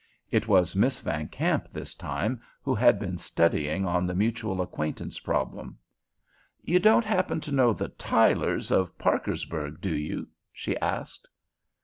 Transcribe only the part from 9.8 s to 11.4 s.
you?" she asked.